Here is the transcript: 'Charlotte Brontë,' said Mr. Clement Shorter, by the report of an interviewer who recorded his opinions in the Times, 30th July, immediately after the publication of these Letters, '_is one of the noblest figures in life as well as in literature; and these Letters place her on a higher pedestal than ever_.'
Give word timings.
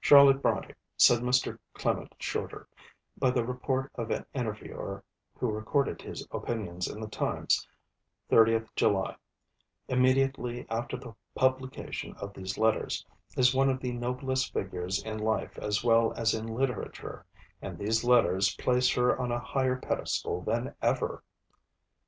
'Charlotte 0.00 0.42
Brontë,' 0.42 0.74
said 0.96 1.20
Mr. 1.20 1.60
Clement 1.72 2.12
Shorter, 2.18 2.66
by 3.18 3.30
the 3.30 3.46
report 3.46 3.92
of 3.94 4.10
an 4.10 4.26
interviewer 4.34 5.04
who 5.38 5.48
recorded 5.52 6.02
his 6.02 6.26
opinions 6.32 6.88
in 6.88 6.98
the 7.00 7.06
Times, 7.06 7.68
30th 8.28 8.66
July, 8.74 9.14
immediately 9.86 10.66
after 10.70 10.96
the 10.96 11.14
publication 11.36 12.16
of 12.16 12.34
these 12.34 12.58
Letters, 12.58 13.06
'_is 13.36 13.54
one 13.54 13.70
of 13.70 13.78
the 13.78 13.92
noblest 13.92 14.52
figures 14.52 15.00
in 15.04 15.18
life 15.18 15.56
as 15.56 15.84
well 15.84 16.12
as 16.14 16.34
in 16.34 16.48
literature; 16.48 17.24
and 17.62 17.78
these 17.78 18.02
Letters 18.02 18.56
place 18.56 18.90
her 18.94 19.16
on 19.16 19.30
a 19.30 19.38
higher 19.38 19.76
pedestal 19.76 20.40
than 20.42 20.74
ever_.' 20.82 21.20